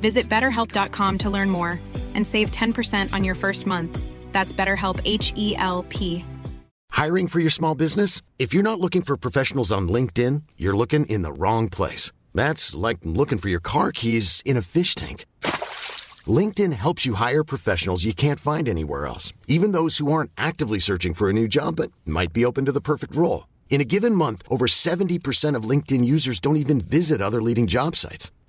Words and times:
Visit 0.00 0.28
betterhelp.com 0.28 1.18
to 1.18 1.30
learn 1.30 1.48
more 1.50 1.80
and 2.14 2.26
save 2.26 2.50
10% 2.50 3.12
on 3.12 3.22
your 3.22 3.36
first 3.36 3.66
month. 3.66 3.96
That's 4.32 4.52
BetterHelp 4.52 5.00
H 5.04 5.32
E 5.36 5.54
L 5.56 5.84
P. 5.88 6.24
Hiring 6.90 7.28
for 7.28 7.40
your 7.40 7.50
small 7.50 7.74
business? 7.74 8.20
If 8.38 8.52
you're 8.52 8.62
not 8.62 8.80
looking 8.80 9.02
for 9.02 9.16
professionals 9.16 9.72
on 9.72 9.88
LinkedIn, 9.88 10.42
you're 10.58 10.76
looking 10.76 11.06
in 11.06 11.22
the 11.22 11.32
wrong 11.32 11.68
place. 11.68 12.12
That's 12.34 12.74
like 12.74 12.98
looking 13.04 13.38
for 13.38 13.48
your 13.48 13.60
car 13.60 13.90
keys 13.92 14.42
in 14.44 14.56
a 14.56 14.62
fish 14.62 14.94
tank. 14.94 15.24
LinkedIn 16.26 16.74
helps 16.74 17.06
you 17.06 17.14
hire 17.14 17.42
professionals 17.42 18.04
you 18.04 18.12
can't 18.12 18.38
find 18.38 18.68
anywhere 18.68 19.06
else, 19.06 19.32
even 19.48 19.72
those 19.72 19.96
who 19.98 20.12
aren't 20.12 20.30
actively 20.36 20.78
searching 20.78 21.14
for 21.14 21.30
a 21.30 21.32
new 21.32 21.48
job 21.48 21.76
but 21.76 21.90
might 22.04 22.32
be 22.32 22.44
open 22.44 22.66
to 22.66 22.72
the 22.72 22.80
perfect 22.82 23.16
role. 23.16 23.48
In 23.70 23.80
a 23.80 23.84
given 23.84 24.14
month, 24.14 24.42
over 24.50 24.66
70% 24.66 25.56
of 25.56 25.64
LinkedIn 25.64 26.04
users 26.04 26.40
don't 26.40 26.56
even 26.56 26.80
visit 26.80 27.22
other 27.22 27.40
leading 27.40 27.66
job 27.66 27.96
sites. 27.96 28.30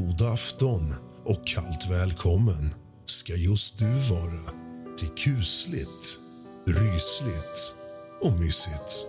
God 0.00 0.22
afton 0.22 0.94
och 1.24 1.46
kallt 1.46 1.90
välkommen 1.90 2.74
ska 3.06 3.34
just 3.34 3.78
du 3.78 3.86
vara 3.86 4.50
till 4.96 5.08
kusligt, 5.08 6.20
rysligt 6.66 7.74
och 8.20 8.32
mysigt. 8.32 9.06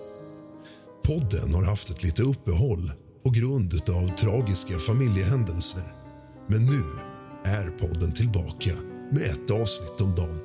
Podden 1.04 1.54
har 1.54 1.64
haft 1.64 1.90
ett 1.90 2.04
lite 2.04 2.24
uppehåll 2.24 2.92
på 3.24 3.30
grund 3.30 3.90
av 3.90 4.16
tragiska 4.18 4.78
familjehändelser. 4.78 5.84
Men 6.48 6.66
nu 6.66 6.84
är 7.44 7.70
podden 7.70 8.12
tillbaka 8.12 8.72
med 9.12 9.24
ett 9.24 9.52
avsnitt 9.52 10.02
om 10.02 10.16
dagen. 10.16 10.40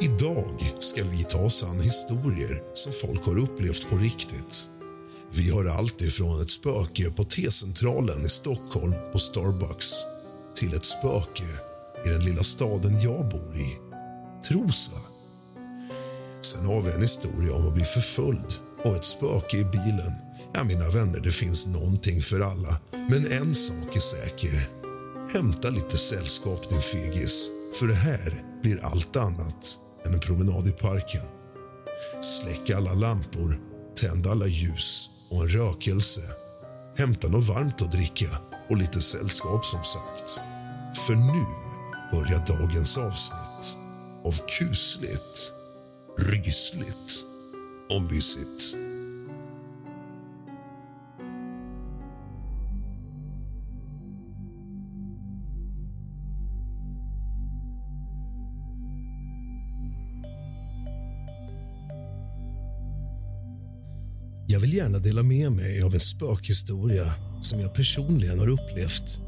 Idag 0.00 0.74
ska 0.80 1.04
vi 1.04 1.24
ta 1.24 1.38
oss 1.38 1.62
an 1.62 1.80
historier 1.80 2.62
som 2.74 2.92
folk 2.92 3.26
har 3.26 3.38
upplevt 3.38 3.90
på 3.90 3.96
riktigt. 3.96 4.68
Vi 5.36 5.50
har 5.50 5.64
allt 5.64 6.00
ifrån 6.00 6.42
ett 6.42 6.50
spöke 6.50 7.10
på 7.10 7.24
T-centralen 7.24 8.24
i 8.24 8.28
Stockholm 8.28 8.94
på 9.12 9.18
Starbucks 9.18 9.92
till 10.56 10.74
ett 10.74 10.84
spöke 10.84 11.44
i 12.04 12.08
den 12.08 12.24
lilla 12.24 12.42
staden 12.42 13.00
jag 13.00 13.28
bor 13.28 13.56
i, 13.56 13.76
Trosa. 14.48 14.96
Sen 16.42 16.66
har 16.66 16.80
vi 16.80 16.92
en 16.92 17.02
historia 17.02 17.54
om 17.54 17.68
att 17.68 17.74
bli 17.74 17.84
förföljd 17.84 18.54
och 18.84 18.96
ett 18.96 19.04
spöke 19.04 19.56
i 19.56 19.64
bilen. 19.64 20.12
Ja, 20.54 20.64
mina 20.64 20.90
vänner, 20.90 21.20
det 21.20 21.32
finns 21.32 21.66
någonting 21.66 22.22
för 22.22 22.40
alla. 22.40 22.80
Men 22.90 23.32
en 23.32 23.54
sak 23.54 23.96
är 23.96 24.00
säker. 24.00 24.68
Hämta 25.32 25.70
lite 25.70 25.98
sällskap, 25.98 26.68
din 26.68 26.80
fegis. 26.80 27.50
För 27.74 27.86
det 27.86 27.94
här 27.94 28.44
blir 28.62 28.84
allt 28.84 29.16
annat 29.16 29.78
än 30.04 30.14
en 30.14 30.20
promenad 30.20 30.68
i 30.68 30.72
parken. 30.72 31.26
Släck 32.22 32.70
alla 32.70 32.94
lampor, 32.94 33.60
tänd 33.96 34.26
alla 34.26 34.46
ljus 34.46 35.10
och 35.28 35.42
en 35.42 35.48
rökelse. 35.48 36.20
Hämta 36.96 37.28
något 37.28 37.48
varmt 37.48 37.82
att 37.82 37.92
dricka 37.92 38.38
och 38.68 38.76
lite 38.76 39.00
sällskap 39.00 39.66
som 39.66 39.84
sagt. 39.84 40.40
För 41.06 41.14
nu 41.14 41.44
börjar 42.12 42.46
dagens 42.46 42.98
avsnitt 42.98 43.76
av 44.24 44.32
kusligt, 44.58 45.52
rysligt 46.18 47.24
och 47.90 48.02
mysigt. 48.02 48.76
Jag 64.54 64.60
vill 64.60 64.74
gärna 64.74 64.98
dela 64.98 65.22
med 65.22 65.52
mig 65.52 65.82
av 65.82 65.94
en 65.94 66.00
spökhistoria 66.00 67.14
som 67.42 67.60
jag 67.60 67.74
personligen 67.74 68.38
har 68.38 68.48
upplevt. 68.48 69.18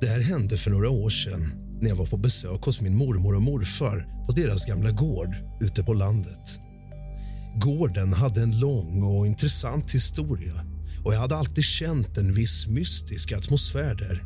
Det 0.00 0.06
här 0.06 0.20
hände 0.20 0.56
för 0.56 0.70
några 0.70 0.90
år 0.90 1.10
sedan 1.10 1.52
när 1.80 1.88
jag 1.88 1.96
var 1.96 2.06
på 2.06 2.16
besök 2.16 2.62
hos 2.64 2.80
min 2.80 2.96
mormor 2.96 3.36
och 3.36 3.42
morfar 3.42 4.06
på 4.26 4.32
deras 4.32 4.64
gamla 4.64 4.90
gård 4.90 5.36
ute 5.60 5.84
på 5.84 5.94
landet. 5.94 6.60
Gården 7.60 8.12
hade 8.12 8.42
en 8.42 8.60
lång 8.60 9.02
och 9.02 9.26
intressant 9.26 9.92
historia 9.92 10.54
och 11.04 11.14
jag 11.14 11.20
hade 11.20 11.36
alltid 11.36 11.64
känt 11.64 12.18
en 12.18 12.34
viss 12.34 12.66
mystisk 12.66 13.32
atmosfär 13.32 13.94
där. 13.94 14.22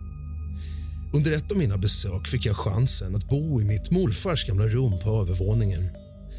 Under 1.14 1.32
ett 1.32 1.52
av 1.52 1.58
mina 1.58 1.78
besök 1.78 2.28
fick 2.28 2.46
jag 2.46 2.56
chansen 2.56 3.16
att 3.16 3.28
bo 3.28 3.60
i 3.60 3.64
mitt 3.64 3.90
morfars 3.90 4.46
gamla 4.46 4.66
rum 4.66 4.98
på 5.04 5.10
övervåningen. 5.10 5.90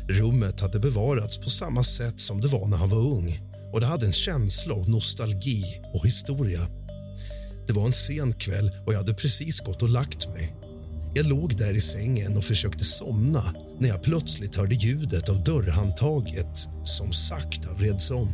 Rummet 0.09 0.61
hade 0.61 0.79
bevarats 0.79 1.37
på 1.37 1.49
samma 1.49 1.83
sätt 1.83 2.19
som 2.19 2.41
det 2.41 2.47
var 2.47 2.67
när 2.67 2.77
han 2.77 2.89
var 2.89 2.99
ung 2.99 3.46
och 3.73 3.79
det 3.79 3.85
hade 3.85 4.05
en 4.05 4.13
känsla 4.13 4.73
av 4.73 4.89
nostalgi 4.89 5.63
och 5.94 6.05
historia. 6.05 6.67
Det 7.67 7.73
var 7.73 7.85
en 7.85 7.94
sen 7.94 8.33
kväll 8.33 8.72
och 8.85 8.94
jag 8.94 8.97
hade 8.97 9.13
precis 9.13 9.59
gått 9.59 9.81
och 9.81 9.89
lagt 9.89 10.30
mig. 10.30 10.56
Jag 11.15 11.25
låg 11.25 11.57
där 11.57 11.74
i 11.74 11.81
sängen 11.81 12.38
och 12.38 12.44
försökte 12.44 12.86
somna 12.86 13.56
när 13.80 13.89
jag 13.89 14.03
plötsligt 14.03 14.56
hörde 14.56 14.75
ljudet 14.75 15.30
av 15.30 15.44
dörrhandtaget 15.44 16.68
som 16.83 17.13
sakta 17.13 17.74
vreds 17.74 18.12
om. 18.12 18.27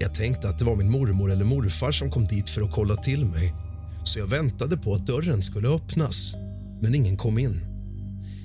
Jag 0.00 0.14
tänkte 0.14 0.48
att 0.48 0.58
det 0.58 0.64
var 0.64 0.76
min 0.76 0.90
mormor 0.90 1.32
eller 1.32 1.44
morfar 1.44 1.92
som 1.92 2.10
kom 2.10 2.24
dit 2.24 2.50
för 2.50 2.62
att 2.62 2.72
kolla 2.72 2.96
till 2.96 3.24
mig 3.24 3.54
så 4.04 4.18
jag 4.18 4.26
väntade 4.26 4.76
på 4.76 4.94
att 4.94 5.06
dörren 5.06 5.42
skulle 5.42 5.68
öppnas, 5.68 6.34
men 6.80 6.94
ingen 6.94 7.16
kom 7.16 7.38
in. 7.38 7.60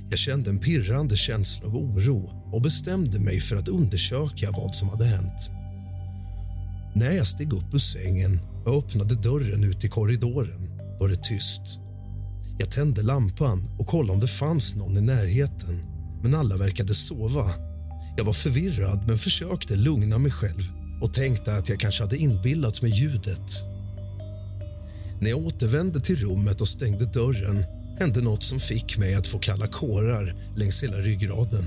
Jag 0.10 0.20
kände 0.20 0.50
en 0.50 0.60
pirrande 0.60 1.18
känsla 1.18 1.68
av 1.68 1.76
oro 1.76 2.37
och 2.52 2.62
bestämde 2.62 3.20
mig 3.20 3.40
för 3.40 3.56
att 3.56 3.68
undersöka 3.68 4.52
vad 4.52 4.76
som 4.76 4.90
hade 4.90 5.06
hänt. 5.06 5.52
När 6.96 7.12
jag 7.12 7.28
steg 7.28 7.54
upp 7.54 7.74
ur 7.74 7.80
sängen 7.80 8.40
och 8.66 8.78
öppnade 8.78 9.16
dörren 9.16 9.64
ut 9.64 9.84
i 9.84 9.90
korridoren 9.90 10.80
var 11.00 11.10
det 11.10 11.24
tyst. 11.24 11.62
Jag 12.60 12.72
tände 12.72 13.04
lampan 13.04 13.70
och 13.80 13.88
kollade 13.88 14.14
om 14.14 14.20
det 14.20 14.28
fanns 14.28 14.76
någon 14.76 14.98
i 14.98 15.02
närheten 15.02 15.82
men 16.24 16.36
alla 16.36 16.58
verkade 16.58 16.96
sova. 16.96 17.46
Jag 18.18 18.26
var 18.26 18.34
förvirrad 18.34 19.04
men 19.08 19.18
försökte 19.18 19.76
lugna 19.76 20.18
mig 20.18 20.32
själv 20.32 20.62
och 21.02 21.14
tänkte 21.14 21.54
att 21.54 21.70
jag 21.70 21.80
kanske 21.80 22.04
hade 22.04 22.18
inbillat 22.18 22.82
mig 22.82 22.92
ljudet. 22.92 23.64
När 25.22 25.30
jag 25.30 25.46
återvände 25.46 26.00
till 26.00 26.16
rummet 26.16 26.62
och 26.62 26.68
stängde 26.68 27.06
dörren 27.06 27.66
hände 28.00 28.22
något 28.22 28.44
som 28.44 28.60
fick 28.60 28.98
mig 28.98 29.16
att 29.16 29.28
få 29.28 29.40
kalla 29.40 29.68
kårar 29.68 30.54
längs 30.56 30.84
hela 30.84 30.98
ryggraden. 30.98 31.66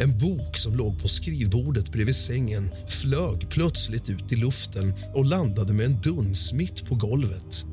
En 0.00 0.18
bok 0.18 0.56
som 0.56 0.76
låg 0.76 1.02
på 1.02 1.08
skrivbordet 1.08 1.92
bredvid 1.92 2.16
sängen 2.16 2.70
flög 2.88 3.50
plötsligt 3.50 4.08
ut 4.08 4.32
i 4.32 4.36
luften 4.36 4.94
och 5.14 5.24
landade 5.24 5.74
med 5.74 5.86
en 5.86 6.00
duns 6.00 6.52
mitt 6.52 6.86
på 6.86 6.94
golvet. 6.94 7.64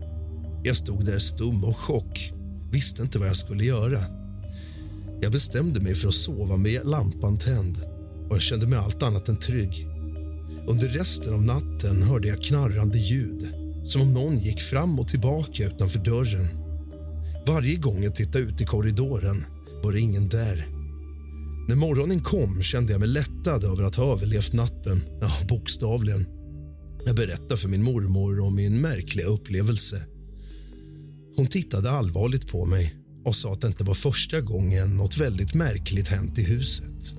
Jag 0.63 0.75
stod 0.75 1.06
där 1.06 1.19
stum 1.19 1.63
och 1.63 1.77
chock, 1.77 2.33
visste 2.72 3.01
inte 3.01 3.19
vad 3.19 3.27
jag 3.27 3.36
skulle 3.36 3.63
göra. 3.63 4.00
Jag 5.22 5.31
bestämde 5.31 5.80
mig 5.80 5.95
för 5.95 6.07
att 6.07 6.13
sova 6.13 6.57
med 6.57 6.88
lampan 6.88 7.38
tänd 7.38 7.77
och 8.30 8.36
jag 8.36 8.42
kände 8.42 8.68
mig 8.68 8.80
allt 8.80 9.04
annat 9.04 9.30
än 9.30 9.38
trygg. 9.38 9.88
Under 10.68 10.88
resten 10.88 11.33
av 11.33 11.42
natten 11.44 12.04
hörde 12.04 12.28
jag 12.28 12.42
knarrande 12.42 12.98
ljud 12.98 13.48
som 13.83 14.01
om 14.01 14.13
någon 14.13 14.39
gick 14.39 14.62
fram 14.62 15.00
och 15.00 15.07
tillbaka 15.07 15.66
utanför 15.66 16.00
dörren. 16.00 16.48
Varje 17.48 17.75
gång 17.75 18.04
jag 18.04 18.16
tittade 18.16 18.45
ut 18.45 18.62
i 18.62 18.66
korridoren 18.66 19.45
var 19.83 19.92
det 19.92 20.00
ingen 20.00 20.30
där. 20.30 20.75
När 21.68 21.76
morgonen 21.76 22.20
kom 22.20 22.62
kände 22.62 22.92
jag 22.92 23.00
mig 23.00 23.10
lättad 23.10 23.64
över 23.64 23.84
att 23.84 23.96
ha 23.96 24.14
överlevt 24.14 24.54
natten. 24.54 25.04
Ja, 25.22 25.32
bokstavligen. 25.48 26.26
Jag 27.06 27.16
berättade 27.16 27.58
för 27.58 27.70
min 27.70 27.84
mormor 27.84 28.40
om 28.40 28.56
min 28.56 28.82
märkliga 28.82 29.28
upplevelse. 29.28 30.06
Hon 31.36 31.48
tittade 31.48 31.92
allvarligt 31.92 32.48
på 32.48 32.66
mig 32.66 32.96
och 33.26 33.36
sa 33.36 33.54
att 33.54 33.62
det 33.62 33.68
inte 33.68 33.84
var 33.84 33.94
första 33.94 34.42
gången 34.42 34.98
något 34.98 35.18
väldigt 35.18 35.54
märkligt 35.54 36.08
hänt 36.08 36.40
i 36.40 36.44
huset. 36.44 37.14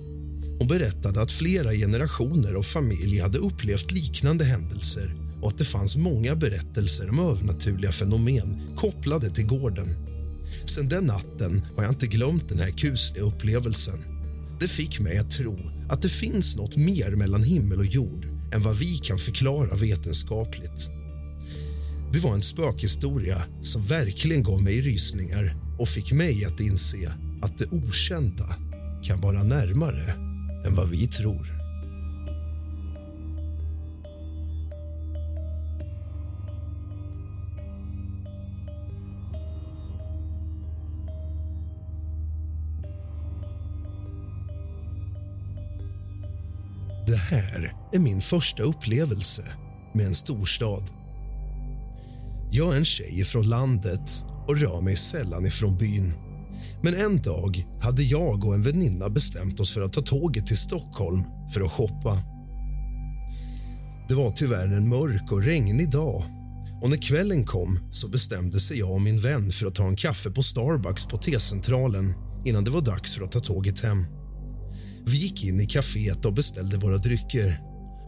Hon 0.59 0.69
berättade 0.69 1.23
att 1.23 1.33
flera 1.33 1.73
generationer 1.73 2.55
av 2.55 2.63
familj 2.63 3.19
hade 3.19 3.39
upplevt 3.39 3.93
liknande 3.93 4.45
händelser 4.45 5.17
och 5.43 5.49
att 5.49 5.59
det 5.59 5.65
fanns 5.65 5.97
många 5.97 6.35
berättelser 6.35 7.09
om 7.09 7.19
övernaturliga 7.19 7.93
fenomen 7.93 8.61
kopplade 8.77 9.31
till 9.31 9.47
gården. 9.47 9.89
Sen 10.67 10.89
den 10.89 11.05
natten 11.05 11.67
har 11.77 11.83
jag 11.83 11.93
inte 11.93 12.07
glömt 12.07 12.49
den 12.49 12.59
här 12.59 12.71
kusliga 12.71 13.25
upplevelsen. 13.25 14.16
Det 14.61 14.69
fick 14.69 15.01
mig 15.01 15.19
att 15.19 15.31
tro 15.31 15.59
att 15.89 16.03
det 16.03 16.09
finns 16.09 16.57
något 16.57 16.77
mer 16.77 17.17
mellan 17.17 17.43
himmel 17.43 17.79
och 17.79 17.87
jord 17.87 18.27
än 18.53 18.63
vad 18.63 18.77
vi 18.77 18.99
kan 18.99 19.19
förklara 19.19 19.77
vetenskapligt. 19.77 20.91
Det 22.13 22.19
var 22.19 22.35
en 22.35 22.43
spökhistoria 22.43 23.43
som 23.63 23.83
verkligen 23.83 24.43
gav 24.43 24.63
mig 24.63 24.81
rysningar 24.81 25.57
och 25.79 25.89
fick 25.89 26.13
mig 26.13 26.45
att 26.45 26.61
inse 26.61 27.13
att 27.43 27.59
det 27.59 27.67
okända 27.71 28.57
kan 29.03 29.21
vara 29.21 29.43
närmare 29.43 30.13
än 30.67 30.75
vad 30.75 30.89
vi 30.89 31.07
tror. 31.07 31.56
Det 47.17 47.21
här 47.37 47.75
är 47.93 47.99
min 47.99 48.21
första 48.21 48.63
upplevelse 48.63 49.43
med 49.95 50.07
en 50.07 50.15
storstad. 50.15 50.91
Jag 52.51 52.73
är 52.73 52.77
en 52.77 52.85
tjej 52.85 53.25
från 53.25 53.49
landet 53.49 54.25
och 54.49 54.59
rör 54.59 54.81
mig 54.81 54.97
sällan 54.97 55.47
ifrån 55.47 55.77
byn. 55.77 56.13
Men 56.83 56.95
en 56.95 57.23
dag 57.23 57.65
hade 57.81 58.03
jag 58.03 58.45
och 58.45 58.55
en 58.55 58.63
väninna 58.63 59.09
bestämt 59.09 59.61
oss 59.61 59.75
för 59.75 59.81
att 59.81 59.93
ta 59.93 60.01
tåget 60.01 60.47
till 60.47 60.57
Stockholm 60.59 61.23
för 61.55 61.61
att 61.61 61.73
shoppa. 61.73 62.23
Det 64.09 64.15
var 64.15 64.31
tyvärr 64.31 64.77
en 64.77 64.89
mörk 64.89 65.33
och 65.33 65.43
regnig 65.43 65.91
dag 65.91 66.25
och 66.83 66.91
när 66.91 67.03
kvällen 67.03 67.45
kom 67.45 67.79
så 67.93 68.09
bestämde 68.09 68.61
sig 68.61 68.79
jag 68.79 68.93
och 68.93 69.03
min 69.03 69.21
vän 69.21 69.51
för 69.51 69.67
att 69.67 69.75
ta 69.75 69.85
en 69.85 69.97
kaffe 69.97 70.31
på 70.31 70.43
Starbucks 70.43 71.05
på 71.05 71.19
T-centralen 71.19 72.15
innan 72.45 72.65
det 72.65 72.71
var 72.71 72.81
dags 72.81 73.15
för 73.15 73.25
att 73.25 73.33
ta 73.33 73.41
tåget 73.41 73.81
hem. 73.81 74.05
Vi 75.09 75.17
gick 75.17 75.45
in 75.45 75.61
i 75.61 75.67
kaféet 75.67 76.25
och 76.25 76.33
beställde 76.33 76.77
våra 76.77 76.99
drycker. 76.99 77.61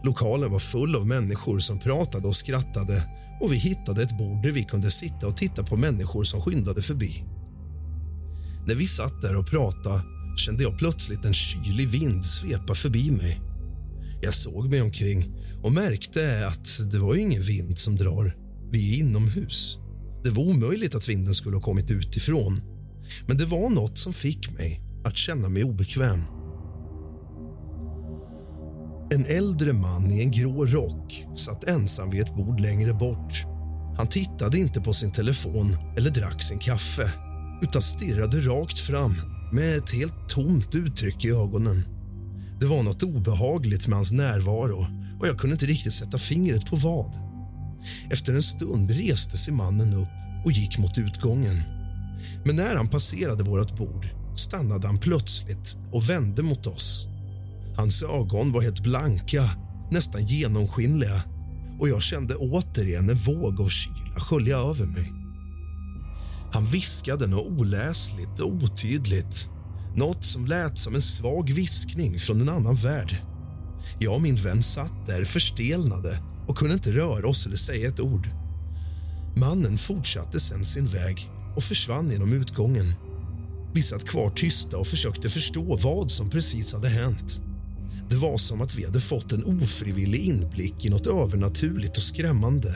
Lokalen 0.03 0.51
var 0.51 0.59
full 0.59 0.95
av 0.95 1.07
människor 1.07 1.59
som 1.59 1.79
pratade 1.79 2.27
och 2.27 2.35
skrattade 2.35 3.03
och 3.41 3.53
vi 3.53 3.57
hittade 3.57 4.03
ett 4.03 4.17
bord 4.17 4.43
där 4.43 4.51
vi 4.51 4.63
kunde 4.63 4.91
sitta 4.91 5.27
och 5.27 5.37
titta 5.37 5.63
på 5.63 5.77
människor 5.77 6.23
som 6.23 6.41
skyndade 6.41 6.81
förbi. 6.81 7.23
När 8.67 8.75
vi 8.75 8.87
satt 8.87 9.21
där 9.21 9.37
och 9.37 9.47
pratade 9.49 10.01
kände 10.37 10.63
jag 10.63 10.77
plötsligt 10.77 11.25
en 11.25 11.33
kylig 11.33 11.87
vind 11.87 12.25
svepa 12.25 12.75
förbi 12.75 13.11
mig. 13.11 13.41
Jag 14.21 14.33
såg 14.33 14.69
mig 14.69 14.81
omkring 14.81 15.35
och 15.63 15.71
märkte 15.71 16.47
att 16.47 16.91
det 16.91 16.99
var 16.99 17.15
ingen 17.15 17.41
vind 17.41 17.79
som 17.79 17.95
drar. 17.95 18.35
Vi 18.71 18.93
är 18.93 18.99
inomhus. 18.99 19.77
Det 20.23 20.29
var 20.29 20.43
omöjligt 20.43 20.95
att 20.95 21.09
vinden 21.09 21.33
skulle 21.33 21.55
ha 21.55 21.61
kommit 21.61 21.91
utifrån. 21.91 22.61
Men 23.27 23.37
det 23.37 23.45
var 23.45 23.69
något 23.69 23.97
som 23.97 24.13
fick 24.13 24.51
mig 24.51 24.81
att 25.05 25.17
känna 25.17 25.49
mig 25.49 25.63
obekväm. 25.63 26.38
En 29.11 29.25
äldre 29.25 29.73
man 29.73 30.11
i 30.11 30.23
en 30.23 30.31
grå 30.31 30.65
rock 30.65 31.25
satt 31.35 31.63
ensam 31.63 32.09
vid 32.09 32.21
ett 32.21 32.35
bord 32.35 32.59
längre 32.59 32.93
bort. 32.93 33.45
Han 33.97 34.07
tittade 34.07 34.57
inte 34.57 34.81
på 34.81 34.93
sin 34.93 35.11
telefon 35.11 35.77
eller 35.97 36.09
drack 36.09 36.43
sin 36.43 36.59
kaffe 36.59 37.11
utan 37.61 37.81
stirrade 37.81 38.39
rakt 38.41 38.79
fram 38.79 39.15
med 39.53 39.77
ett 39.77 39.91
helt 39.91 40.29
tomt 40.29 40.75
uttryck 40.75 41.25
i 41.25 41.29
ögonen. 41.29 41.83
Det 42.59 42.65
var 42.65 42.83
något 42.83 43.03
obehagligt 43.03 43.87
med 43.87 43.97
hans 43.97 44.11
närvaro 44.11 44.85
och 45.19 45.27
jag 45.27 45.39
kunde 45.39 45.53
inte 45.53 45.65
riktigt 45.65 45.93
sätta 45.93 46.17
fingret 46.17 46.65
på 46.65 46.75
vad. 46.75 47.11
Efter 48.11 48.33
en 48.33 48.43
stund 48.43 48.91
reste 48.91 49.37
sig 49.37 49.53
mannen 49.53 49.93
upp 49.93 50.45
och 50.45 50.51
gick 50.51 50.77
mot 50.77 50.97
utgången. 50.97 51.63
Men 52.45 52.55
när 52.55 52.75
han 52.75 52.87
passerade 52.87 53.43
vårt 53.43 53.77
bord 53.77 54.07
stannade 54.35 54.87
han 54.87 54.97
plötsligt 54.97 55.77
och 55.91 56.09
vände 56.09 56.43
mot 56.43 56.67
oss. 56.67 57.08
Hans 57.79 58.03
ögon 58.03 58.51
var 58.51 58.61
helt 58.61 58.83
blanka, 58.83 59.49
nästan 59.91 60.25
genomskinliga 60.25 61.23
och 61.79 61.89
jag 61.89 62.01
kände 62.01 62.35
återigen 62.35 63.09
en 63.09 63.17
våg 63.17 63.61
av 63.61 63.69
kyla 63.69 64.19
skölja 64.19 64.57
över 64.57 64.85
mig. 64.85 65.13
Han 66.53 66.65
viskade 66.65 67.27
något 67.27 67.59
oläsligt 67.59 68.39
och 68.39 68.53
otydligt. 68.53 69.49
Något 69.95 70.23
som 70.23 70.45
lät 70.45 70.77
som 70.77 70.95
en 70.95 71.01
svag 71.01 71.53
viskning 71.53 72.19
från 72.19 72.41
en 72.41 72.49
annan 72.49 72.75
värld. 72.75 73.17
Jag 73.99 74.15
och 74.15 74.21
min 74.21 74.35
vän 74.35 74.63
satt 74.63 75.07
där 75.07 75.23
förstelnade 75.23 76.23
och 76.47 76.57
kunde 76.57 76.73
inte 76.73 76.91
röra 76.91 77.27
oss 77.27 77.45
eller 77.45 77.57
säga 77.57 77.87
ett 77.87 77.99
ord. 77.99 78.29
Mannen 79.37 79.77
fortsatte 79.77 80.39
sen 80.39 80.65
sin 80.65 80.85
väg 80.85 81.29
och 81.55 81.63
försvann 81.63 82.11
genom 82.11 82.33
utgången. 82.33 82.93
Vi 83.73 83.81
satt 83.81 84.05
kvar 84.05 84.29
tysta 84.29 84.77
och 84.77 84.87
försökte 84.87 85.29
förstå 85.29 85.77
vad 85.83 86.11
som 86.11 86.29
precis 86.29 86.73
hade 86.73 86.89
hänt. 86.89 87.41
Det 88.09 88.15
var 88.15 88.37
som 88.37 88.61
att 88.61 88.75
vi 88.75 88.85
hade 88.85 88.99
fått 88.99 89.31
en 89.31 89.43
ofrivillig 89.43 90.19
inblick 90.19 90.85
i 90.85 90.89
något 90.89 91.07
övernaturligt 91.07 91.97
och 91.97 92.03
skrämmande. 92.03 92.75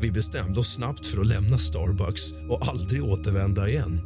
Vi 0.00 0.10
bestämde 0.10 0.60
oss 0.60 0.74
snabbt 0.74 1.06
för 1.06 1.20
att 1.20 1.26
lämna 1.26 1.58
Starbucks 1.58 2.32
och 2.50 2.68
aldrig 2.68 3.04
återvända 3.04 3.68
igen. 3.68 4.00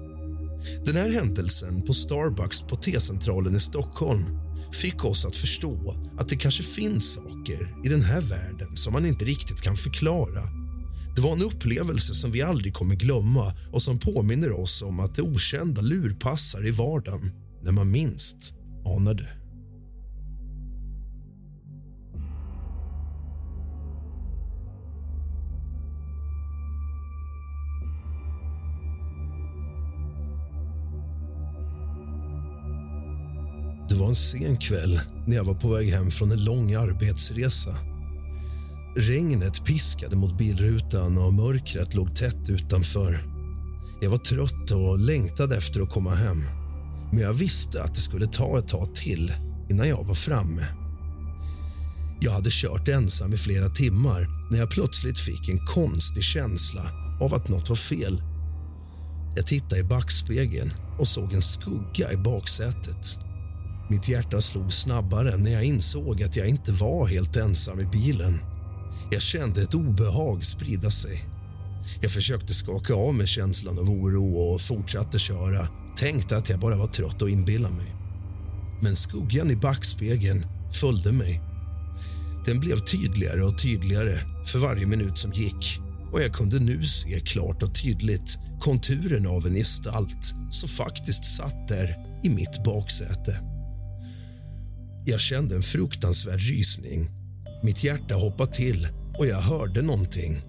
Den 0.85 0.97
här 0.97 1.11
händelsen 1.11 1.83
på 1.83 1.93
Starbucks 1.93 2.63
på 2.63 2.77
T-centralen 2.77 3.57
i 3.57 3.61
Stockholm 3.61 4.25
fick 4.73 5.05
oss 5.05 5.25
att 5.25 5.37
förstå 5.37 5.95
att 6.19 6.29
det 6.29 6.37
kanske 6.37 6.63
finns 6.63 7.15
saker 7.15 7.87
i 7.87 7.89
den 7.89 8.03
här 8.03 8.21
världen 8.21 8.77
som 8.77 8.93
man 8.93 9.07
inte 9.07 9.25
riktigt 9.25 9.61
kan 9.61 9.77
förklara. 9.77 10.43
Det 11.17 11.23
var 11.23 11.33
en 11.33 11.43
upplevelse 11.43 12.15
som 12.15 12.31
vi 12.31 12.43
aldrig 12.43 12.75
kommer 12.75 12.95
glömma 12.95 13.53
och 13.73 13.83
som 13.83 13.99
påminner 13.99 14.61
oss 14.61 14.83
om 14.83 15.01
att 15.01 15.15
det 15.15 15.23
okända 15.23 15.83
lurpassar 15.83 16.67
i 16.67 16.71
vardagen 16.71 17.31
när 17.63 17.73
man 17.73 17.91
minst 17.91 18.55
anar 18.85 19.15
det. 19.15 19.46
Det 33.89 33.95
var 33.95 34.09
en 34.09 34.15
sen 34.15 34.57
kväll 34.57 35.01
när 35.27 35.37
jag 35.37 35.45
var 35.45 35.55
på 35.55 35.69
väg 35.69 35.91
hem 35.91 36.11
från 36.11 36.31
en 36.31 36.45
lång 36.45 36.75
arbetsresa. 36.75 37.75
Regnet 38.97 39.65
piskade 39.65 40.17
mot 40.17 40.39
bilrutan 40.39 41.19
och 41.19 41.35
mörkret 41.35 41.95
låg 41.95 42.17
tätt 42.17 42.49
utanför. 42.49 43.19
Jag 44.01 44.11
var 44.11 44.19
trött 44.19 44.71
och 44.71 44.99
längtade 44.99 45.57
efter 45.57 45.81
att 45.81 45.91
komma 45.91 46.15
hem. 46.15 46.43
Men 47.13 47.21
jag 47.21 47.33
visste 47.33 47.83
att 47.83 47.95
det 47.95 48.01
skulle 48.01 48.27
ta 48.27 48.59
ett 48.59 48.69
tag 48.69 48.95
till 48.95 49.33
innan 49.71 49.89
jag 49.89 50.05
var 50.05 50.15
framme. 50.15 50.67
Jag 52.21 52.33
hade 52.33 52.51
kört 52.53 52.89
ensam 52.89 53.33
i 53.33 53.37
flera 53.37 53.69
timmar 53.69 54.27
när 54.51 54.59
jag 54.59 54.71
plötsligt 54.71 55.21
fick 55.21 55.49
en 55.49 55.67
konstig 55.67 56.25
känsla 56.25 56.91
av 57.21 57.35
att 57.35 57.49
något 57.49 57.69
var 57.69 57.77
fel. 57.77 58.23
Jag 59.37 59.47
tittade 59.47 59.81
i 59.81 59.85
backspegeln 59.85 60.73
och 60.99 61.09
såg 61.09 61.33
en 61.33 61.43
skugga 61.43 62.13
i 62.13 62.17
baksätet. 62.17 63.26
Mitt 63.89 64.09
hjärta 64.09 64.41
slog 64.41 64.73
snabbare 64.73 65.37
när 65.37 65.51
jag 65.51 65.65
insåg 65.65 66.23
att 66.23 66.37
jag 66.37 66.49
inte 66.49 66.73
var 66.73 67.07
helt 67.07 67.37
ensam 67.37 67.81
i 67.81 67.87
bilen. 67.87 68.41
Jag 69.11 69.23
kände 69.23 69.63
ett 69.63 69.75
obehag 69.75 70.45
sprida 70.45 70.91
sig. 70.91 71.29
Jag 72.01 72.11
försökte 72.11 72.55
skaka 72.55 72.95
av 72.95 73.15
mig 73.15 73.27
känslan 73.27 73.79
av 73.79 73.91
oro 73.91 74.37
och 74.37 74.61
fortsatte 74.61 75.19
köra. 75.19 75.69
Tänkte 75.97 76.37
att 76.37 76.49
jag 76.49 76.61
bara 76.61 76.77
var 76.77 76.87
trött 76.87 77.23
och 77.23 77.31
inbillade 77.31 77.75
mig. 77.75 77.95
Men 78.83 78.97
skuggan 78.97 79.51
i 79.51 79.57
backspegeln 79.57 80.47
följde 80.73 81.13
mig. 81.13 81.41
Den 82.47 82.61
blev 82.61 82.77
tydligare 82.77 83.45
och 83.45 83.59
tydligare 83.59 84.19
för 84.47 84.59
varje 84.59 84.87
minut 84.87 85.19
som 85.19 85.33
gick 85.33 85.81
och 86.13 86.23
jag 86.23 86.33
kunde 86.33 86.59
nu 86.59 86.87
se 86.87 87.21
klart 87.21 87.63
och 87.63 87.75
tydligt 87.75 88.39
konturen 88.61 89.27
av 89.27 89.47
en 89.47 89.55
gestalt 89.55 90.35
som 90.51 90.69
faktiskt 90.69 91.25
satt 91.25 91.69
där 91.69 91.97
i 92.23 92.31
mitt 92.31 92.65
baksäte. 92.65 93.46
Jag 95.09 95.21
kände 95.21 95.57
en 95.57 95.63
fruktansvärd 95.63 96.41
rysning. 96.41 97.11
Mitt 97.63 97.85
hjärta 97.85 98.15
hoppade 98.15 98.53
till 98.53 98.89
och 99.19 99.27
jag 99.27 99.37
hörde 99.37 99.83
någonting. 99.83 100.41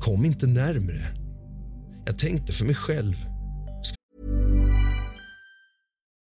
Kom 0.00 0.24
inte 0.24 0.46
närmre. 0.46 1.02
Jag 2.06 2.18
tänkte 2.18 2.52
för 2.52 2.64
mig 2.64 2.74
själv. 2.74 3.14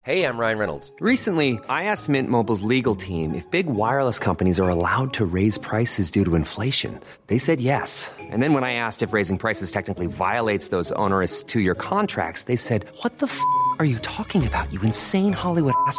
Hey, 0.06 0.24
I'm 0.24 0.38
Ryan 0.38 0.58
Reynolds. 0.58 0.92
Recently, 1.00 1.52
I 1.52 1.84
asked 1.84 2.12
Mint 2.12 2.30
Mobile's 2.30 2.68
legal 2.68 2.96
team 2.96 3.34
if 3.34 3.50
big 3.50 3.66
wireless 3.66 4.18
companies 4.18 4.60
are 4.60 4.70
allowed 4.70 5.14
to 5.14 5.24
raise 5.24 5.60
prices 5.60 6.10
due 6.10 6.24
to 6.24 6.36
inflation. 6.36 7.00
They 7.26 7.38
said 7.38 7.60
yes. 7.60 8.10
And 8.32 8.42
then 8.42 8.52
when 8.52 8.64
I 8.64 8.74
asked 8.74 9.08
if 9.08 9.14
raising 9.14 9.38
prices 9.38 9.72
technically 9.72 10.08
violates 10.08 10.68
those 10.68 10.92
onerous 10.92 11.42
two-year 11.42 11.74
contracts, 11.74 12.44
they 12.44 12.56
said, 12.56 12.84
"What 13.02 13.18
the 13.18 13.26
f*** 13.26 13.40
are 13.78 13.86
you 13.86 13.98
talking 13.98 14.46
about? 14.46 14.72
You 14.72 14.82
insane 14.82 15.32
Hollywood 15.32 15.74
ass." 15.88 15.98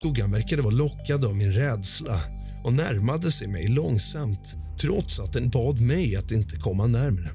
Skuggan 0.00 0.32
verkade 0.32 0.62
vara 0.62 0.74
lockad 0.74 1.24
av 1.24 1.36
min 1.36 1.52
rädsla 1.52 2.20
och 2.64 2.72
närmade 2.72 3.32
sig 3.32 3.48
mig 3.48 3.68
långsamt 3.68 4.54
trots 4.80 5.20
att 5.20 5.32
den 5.32 5.50
bad 5.50 5.80
mig 5.80 6.16
att 6.16 6.30
inte 6.32 6.56
komma 6.56 6.86
närmare. 6.86 7.30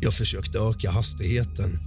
Jag 0.00 0.14
försökte 0.14 0.58
öka 0.58 0.90
hastigheten, 0.90 1.78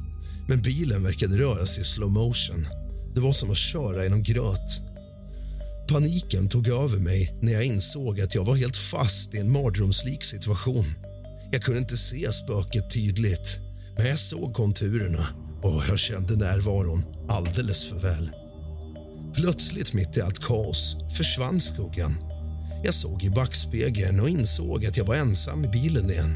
men 0.48 0.62
bilen 0.62 1.04
verkade 1.04 1.38
röra 1.38 1.66
sig 1.66 1.82
i 1.82 1.84
slow 1.84 2.12
motion. 2.12 2.68
Det 3.16 3.22
var 3.22 3.34
som 3.34 3.52
att 3.52 3.58
köra 3.58 4.04
genom 4.04 4.24
gröt. 4.24 4.82
Paniken 5.90 6.50
tog 6.50 6.68
över 6.68 6.98
mig 6.98 7.40
när 7.42 7.54
jag 7.54 7.64
insåg 7.64 8.22
att 8.22 8.36
jag 8.36 8.46
var 8.46 8.56
helt 8.56 8.78
fast 8.78 9.36
i 9.36 9.38
en 9.38 9.52
mardrömslik 9.52 10.24
situation. 10.24 10.86
Jag 11.52 11.62
kunde 11.62 11.80
inte 11.80 11.98
se 11.98 12.32
spöket 12.32 12.94
tydligt, 12.94 13.60
men 13.98 14.08
jag 14.08 14.20
såg 14.20 14.54
konturerna 14.54 15.28
och 15.64 15.84
jag 15.90 16.00
kände 16.00 16.36
närvaron 16.36 17.04
alldeles 17.30 17.86
för 17.86 18.00
väl. 18.00 18.39
Plötsligt, 19.40 19.94
mitt 19.94 20.18
i 20.18 20.22
allt 20.22 20.40
kaos, 20.40 20.98
försvann 21.18 21.62
skuggan. 21.62 22.16
Jag 22.84 22.94
såg 22.94 23.24
i 23.24 23.30
backspegeln 23.30 24.20
och 24.20 24.30
insåg 24.30 24.86
att 24.86 24.98
jag 24.98 25.06
var 25.06 25.16
ensam 25.16 25.66
i 25.66 25.68
bilen 25.68 26.12
igen. 26.12 26.34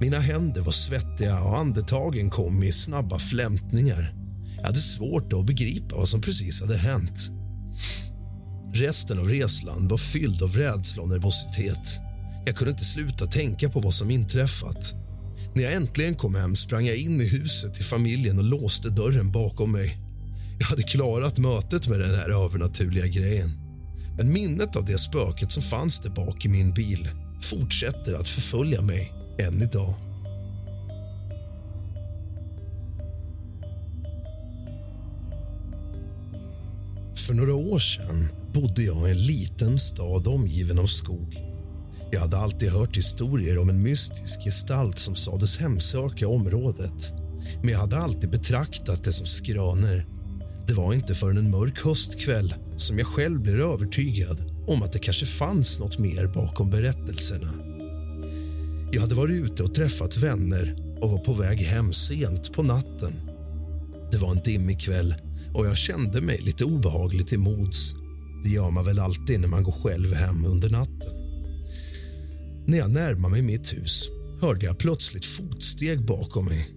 Mina 0.00 0.18
händer 0.18 0.60
var 0.62 0.72
svettiga 0.72 1.40
och 1.40 1.58
andetagen 1.58 2.30
kom 2.30 2.62
i 2.62 2.72
snabba 2.72 3.18
flämtningar. 3.18 4.14
Jag 4.58 4.66
hade 4.66 4.80
svårt 4.80 5.32
att 5.32 5.46
begripa 5.46 5.96
vad 5.96 6.08
som 6.08 6.20
precis 6.20 6.60
hade 6.60 6.76
hänt. 6.76 7.30
Resten 8.74 9.18
av 9.18 9.28
resan 9.28 9.88
var 9.88 9.98
fylld 9.98 10.42
av 10.42 10.56
rädsla 10.56 11.02
och 11.02 11.08
nervositet. 11.08 11.98
Jag 12.46 12.56
kunde 12.56 12.70
inte 12.70 12.84
sluta 12.84 13.26
tänka 13.26 13.68
på 13.68 13.80
vad 13.80 13.94
som 13.94 14.10
inträffat. 14.10 14.94
När 15.54 15.62
jag 15.62 15.72
äntligen 15.72 16.14
kom 16.14 16.34
hem 16.34 16.56
sprang 16.56 16.86
jag 16.86 16.96
in 16.96 17.20
i 17.20 17.28
huset 17.28 17.74
till 17.74 17.84
familjen 17.84 18.38
och 18.38 18.44
låste 18.44 18.88
dörren 18.88 19.32
bakom 19.32 19.72
mig. 19.72 20.07
Jag 20.58 20.66
hade 20.66 20.82
klarat 20.82 21.38
mötet 21.38 21.88
med 21.88 22.00
den 22.00 22.14
här 22.14 22.44
övernaturliga 22.44 23.06
grejen. 23.06 23.50
Men 24.16 24.32
minnet 24.32 24.76
av 24.76 24.84
det 24.84 24.98
spöket 24.98 25.52
som 25.52 25.62
fanns 25.62 26.00
där 26.00 26.10
bak 26.10 26.44
i 26.44 26.48
min 26.48 26.72
bil 26.72 27.08
fortsätter 27.42 28.14
att 28.14 28.28
förfölja 28.28 28.82
mig 28.82 29.12
än 29.38 29.62
idag. 29.62 29.94
För 37.26 37.34
några 37.34 37.54
år 37.54 37.78
sedan 37.78 38.28
bodde 38.52 38.82
jag 38.82 39.08
i 39.08 39.10
en 39.10 39.26
liten 39.26 39.78
stad 39.78 40.28
omgiven 40.28 40.78
av 40.78 40.86
skog. 40.86 41.36
Jag 42.10 42.20
hade 42.20 42.38
alltid 42.38 42.70
hört 42.70 42.96
historier 42.96 43.58
om 43.58 43.68
en 43.68 43.82
mystisk 43.82 44.44
gestalt 44.44 44.98
som 44.98 45.14
sades 45.14 45.58
hemsöka 45.58 46.28
området 46.28 47.12
men 47.62 47.72
jag 47.72 47.78
hade 47.78 47.98
alltid 47.98 48.30
betraktat 48.30 49.04
det 49.04 49.12
som 49.12 49.26
skraner 49.26 50.06
det 50.68 50.74
var 50.74 50.94
inte 50.94 51.14
förrän 51.14 51.36
en 51.36 51.50
mörk 51.50 51.84
höstkväll 51.84 52.54
som 52.76 52.98
jag 52.98 53.06
själv 53.06 53.40
blev 53.40 53.60
övertygad 53.60 54.64
om 54.66 54.82
att 54.82 54.92
det 54.92 54.98
kanske 54.98 55.26
fanns 55.26 55.78
något 55.78 55.98
mer 55.98 56.26
bakom 56.26 56.70
berättelserna. 56.70 57.54
Jag 58.92 59.00
hade 59.00 59.14
varit 59.14 59.36
ute 59.36 59.62
och 59.62 59.74
träffat 59.74 60.16
vänner 60.16 60.76
och 61.02 61.10
var 61.10 61.18
på 61.18 61.32
väg 61.32 61.58
hem 61.58 61.92
sent 61.92 62.52
på 62.52 62.62
natten. 62.62 63.12
Det 64.12 64.18
var 64.18 64.30
en 64.30 64.42
dimmig 64.44 64.80
kväll 64.80 65.14
och 65.54 65.66
jag 65.66 65.76
kände 65.76 66.20
mig 66.20 66.38
lite 66.40 66.64
obehagligt 66.64 67.28
till 67.28 67.38
mods. 67.38 67.94
Det 68.44 68.50
gör 68.50 68.70
man 68.70 68.84
väl 68.84 68.98
alltid 68.98 69.40
när 69.40 69.48
man 69.48 69.62
går 69.62 69.72
själv 69.72 70.14
hem 70.14 70.44
under 70.44 70.70
natten. 70.70 71.10
När 72.66 72.78
jag 72.78 72.90
närmade 72.90 73.30
mig 73.30 73.42
mitt 73.42 73.72
hus 73.72 74.08
hörde 74.40 74.66
jag 74.66 74.78
plötsligt 74.78 75.24
fotsteg 75.24 76.06
bakom 76.06 76.44
mig. 76.44 76.68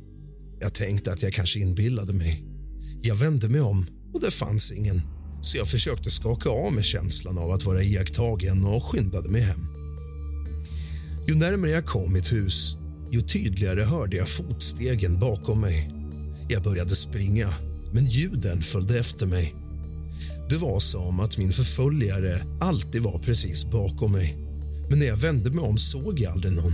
Jag 0.59 0.73
tänkte 0.73 1.11
att 1.11 1.23
jag 1.23 1.33
kanske 1.33 1.59
inbillade 1.59 2.13
mig. 2.13 2.50
Jag 3.03 3.15
vände 3.15 3.49
mig 3.49 3.61
om 3.61 3.85
och 4.13 4.21
det 4.21 4.31
fanns 4.31 4.71
ingen 4.71 5.01
så 5.41 5.57
jag 5.57 5.67
försökte 5.67 6.09
skaka 6.09 6.49
av 6.49 6.73
mig 6.73 6.83
känslan 6.83 7.37
av 7.37 7.51
att 7.51 7.63
vara 7.63 7.83
iakttagen 7.83 8.65
och 8.65 8.83
skyndade 8.83 9.29
mig 9.29 9.41
hem. 9.41 9.67
Ju 11.27 11.35
närmare 11.35 11.71
jag 11.71 11.85
kom 11.85 12.13
mitt 12.13 12.31
hus, 12.31 12.77
ju 13.11 13.21
tydligare 13.21 13.81
hörde 13.81 14.17
jag 14.17 14.29
fotstegen 14.29 15.19
bakom 15.19 15.61
mig. 15.61 15.93
Jag 16.49 16.63
började 16.63 16.95
springa, 16.95 17.53
men 17.93 18.05
ljuden 18.05 18.61
följde 18.61 18.99
efter 18.99 19.25
mig. 19.25 19.55
Det 20.49 20.57
var 20.57 20.79
som 20.79 21.19
att 21.19 21.37
min 21.37 21.51
förföljare 21.51 22.43
alltid 22.61 23.03
var 23.03 23.19
precis 23.19 23.65
bakom 23.65 24.11
mig. 24.11 24.37
Men 24.89 24.99
när 24.99 25.05
jag 25.05 25.17
vände 25.17 25.51
mig 25.51 25.65
om 25.65 25.77
såg 25.77 26.19
jag 26.19 26.31
aldrig 26.33 26.53
någon. 26.53 26.73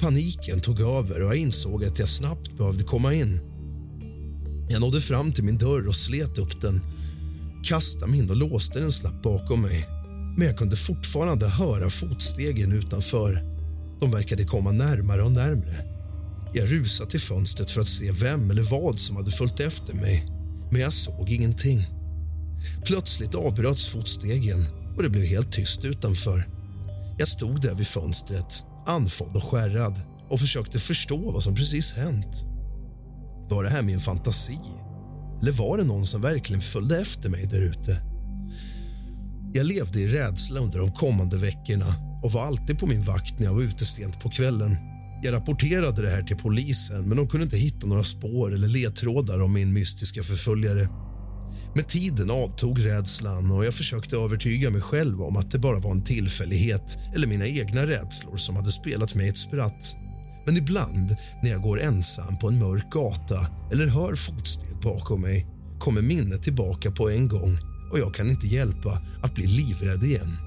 Paniken 0.00 0.60
tog 0.60 0.80
över 0.80 1.22
och 1.22 1.28
jag 1.28 1.36
insåg 1.36 1.84
att 1.84 1.98
jag 1.98 2.08
snabbt 2.08 2.58
behövde 2.58 2.84
komma 2.84 3.14
in 3.14 3.40
jag 4.68 4.80
nådde 4.80 5.00
fram 5.00 5.32
till 5.32 5.44
min 5.44 5.58
dörr 5.58 5.88
och 5.88 5.94
slet 5.94 6.38
upp 6.38 6.60
den 6.60 6.80
kastade 7.64 8.06
mig 8.06 8.18
in 8.18 8.30
och 8.30 8.36
låste 8.36 8.80
den 8.80 8.92
snabbt 8.92 9.22
bakom 9.22 9.62
mig. 9.62 9.86
Men 10.36 10.46
jag 10.46 10.56
kunde 10.56 10.76
fortfarande 10.76 11.48
höra 11.48 11.90
fotstegen 11.90 12.72
utanför. 12.72 13.42
De 14.00 14.10
verkade 14.10 14.44
komma 14.44 14.72
närmare 14.72 15.22
och 15.22 15.32
närmre. 15.32 15.76
Jag 16.54 16.72
rusade 16.72 17.10
till 17.10 17.20
fönstret 17.20 17.70
för 17.70 17.80
att 17.80 17.88
se 17.88 18.12
vem 18.12 18.50
eller 18.50 18.62
vad 18.62 19.00
som 19.00 19.16
hade 19.16 19.30
följt 19.30 19.60
efter 19.60 19.94
mig, 19.94 20.26
men 20.72 20.80
jag 20.80 20.92
såg 20.92 21.30
ingenting. 21.30 21.86
Plötsligt 22.84 23.34
avbröts 23.34 23.86
fotstegen 23.88 24.66
och 24.96 25.02
det 25.02 25.10
blev 25.10 25.24
helt 25.24 25.52
tyst 25.52 25.84
utanför. 25.84 26.48
Jag 27.18 27.28
stod 27.28 27.60
där 27.60 27.74
vid 27.74 27.86
fönstret 27.86 28.64
andfådd 28.86 29.36
och 29.36 29.44
skärrad 29.44 30.00
och 30.30 30.40
försökte 30.40 30.78
förstå 30.78 31.30
vad 31.30 31.42
som 31.42 31.54
precis 31.54 31.92
hänt. 31.92 32.55
Var 33.48 33.64
det 33.64 33.70
här 33.70 33.82
min 33.82 34.00
fantasi? 34.00 34.58
Eller 35.42 35.52
var 35.52 35.78
det 35.78 35.84
någon 35.84 36.06
som 36.06 36.20
verkligen 36.20 36.62
följde 36.62 37.00
efter 37.00 37.30
mig 37.30 37.46
där 37.46 37.62
ute? 37.62 38.00
Jag 39.52 39.66
levde 39.66 40.00
i 40.00 40.08
rädsla 40.08 40.60
under 40.60 40.78
de 40.78 40.92
kommande 40.92 41.38
veckorna 41.38 41.94
och 42.22 42.32
var 42.32 42.46
alltid 42.46 42.78
på 42.78 42.86
min 42.86 43.02
vakt 43.02 43.38
när 43.38 43.46
jag 43.46 43.54
var 43.54 43.62
ute 43.62 43.84
sent 43.84 44.20
på 44.20 44.30
kvällen. 44.30 44.76
Jag 45.22 45.32
rapporterade 45.32 46.02
det 46.02 46.08
här 46.08 46.22
till 46.22 46.36
polisen 46.36 47.08
men 47.08 47.16
de 47.16 47.28
kunde 47.28 47.44
inte 47.44 47.56
hitta 47.56 47.86
några 47.86 48.02
spår 48.02 48.54
eller 48.54 48.68
ledtrådar 48.68 49.42
om 49.42 49.52
min 49.52 49.72
mystiska 49.72 50.22
förföljare. 50.22 50.88
Med 51.74 51.88
tiden 51.88 52.30
avtog 52.30 52.86
rädslan 52.86 53.50
och 53.50 53.64
jag 53.64 53.74
försökte 53.74 54.16
övertyga 54.16 54.70
mig 54.70 54.80
själv 54.80 55.22
om 55.22 55.36
att 55.36 55.50
det 55.50 55.58
bara 55.58 55.78
var 55.78 55.90
en 55.90 56.04
tillfällighet 56.04 56.98
eller 57.14 57.26
mina 57.26 57.46
egna 57.46 57.86
rädslor 57.86 58.36
som 58.36 58.56
hade 58.56 58.72
spelat 58.72 59.14
mig 59.14 59.28
ett 59.28 59.36
spratt. 59.36 59.96
Men 60.46 60.56
ibland 60.56 61.16
när 61.42 61.50
jag 61.50 61.62
går 61.62 61.80
ensam 61.80 62.38
på 62.38 62.48
en 62.48 62.58
mörk 62.58 62.90
gata 62.90 63.46
eller 63.72 63.86
hör 63.86 64.14
fotsteg 64.14 64.80
bakom 64.82 65.20
mig 65.20 65.46
kommer 65.78 66.02
minnet 66.02 66.42
tillbaka 66.42 66.90
på 66.90 67.10
en 67.10 67.28
gång 67.28 67.58
och 67.92 67.98
jag 67.98 68.14
kan 68.14 68.30
inte 68.30 68.46
hjälpa 68.46 69.02
att 69.22 69.34
bli 69.34 69.46
livrädd 69.46 70.02
igen. 70.02 70.45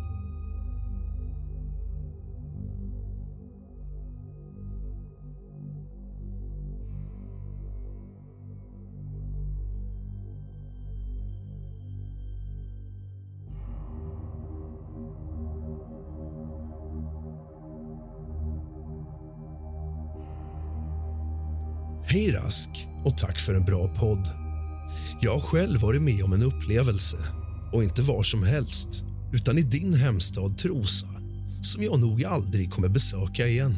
Hej 22.11 22.31
Rask 22.31 22.87
och 23.05 23.17
tack 23.17 23.39
för 23.39 23.53
en 23.53 23.65
bra 23.65 23.87
podd. 23.87 24.29
Jag 25.21 25.33
har 25.33 25.39
själv 25.39 25.81
varit 25.81 26.01
med 26.01 26.23
om 26.23 26.33
en 26.33 26.43
upplevelse 26.43 27.17
och 27.73 27.83
inte 27.83 28.01
var 28.01 28.23
som 28.23 28.43
helst 28.43 29.03
utan 29.33 29.57
i 29.57 29.61
din 29.61 29.93
hemstad 29.93 30.57
Trosa 30.57 31.07
som 31.61 31.83
jag 31.83 31.99
nog 31.99 32.25
aldrig 32.25 32.71
kommer 32.71 32.89
besöka 32.89 33.47
igen. 33.47 33.77